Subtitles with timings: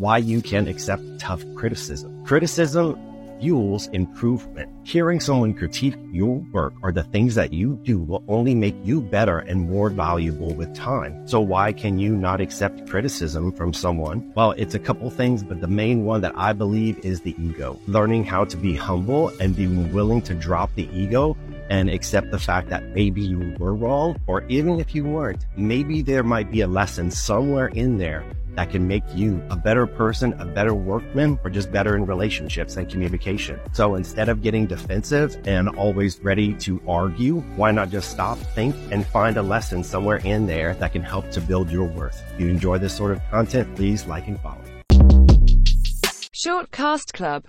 [0.00, 2.24] why you can accept tough criticism.
[2.24, 2.98] Criticism
[3.40, 4.70] fuels improvement.
[4.84, 9.00] Hearing someone critique your work or the things that you do will only make you
[9.00, 11.26] better and more valuable with time.
[11.26, 14.32] So why can you not accept criticism from someone?
[14.34, 17.78] Well, it's a couple things, but the main one that I believe is the ego.
[17.86, 21.36] Learning how to be humble and be willing to drop the ego
[21.70, 26.02] and accept the fact that maybe you were wrong, or even if you weren't, maybe
[26.02, 28.24] there might be a lesson somewhere in there
[28.56, 32.76] that can make you a better person, a better workman, or just better in relationships
[32.76, 33.58] and communication.
[33.72, 38.74] So instead of getting defensive and always ready to argue, why not just stop, think,
[38.90, 42.22] and find a lesson somewhere in there that can help to build your worth?
[42.34, 44.60] If you enjoy this sort of content, please like and follow.
[46.42, 47.38] Shortcast Club